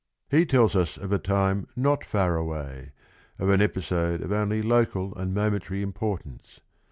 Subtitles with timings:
[0.31, 2.91] He tells us of a time not far away,
[3.37, 6.59] of an episode of only local and momentary im portance.